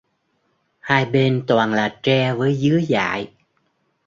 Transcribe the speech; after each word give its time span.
hai 0.79 1.05
bên 1.05 1.43
toàn 1.47 1.73
là 1.73 1.99
tre 2.03 2.33
với 2.33 2.55
dứa 2.55 2.77
dại 2.87 3.31